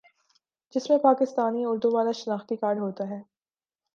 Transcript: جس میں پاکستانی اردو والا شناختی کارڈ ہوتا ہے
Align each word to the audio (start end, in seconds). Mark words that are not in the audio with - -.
جس 0.75 0.89
میں 0.89 0.97
پاکستانی 0.99 1.65
اردو 1.65 1.91
والا 1.91 2.11
شناختی 2.11 2.55
کارڈ 2.55 2.79
ہوتا 2.79 3.09
ہے 3.09 3.21